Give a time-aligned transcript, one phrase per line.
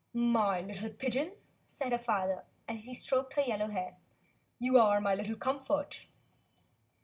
[0.15, 1.33] *'My little pigeon,"
[1.67, 3.97] said her father, and he stroked her yellow hair:
[4.59, 6.07] "my little comfort."